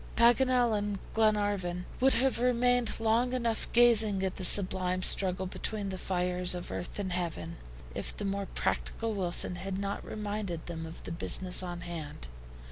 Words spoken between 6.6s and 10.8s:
earth and heaven, if the more practical Wilson had not reminded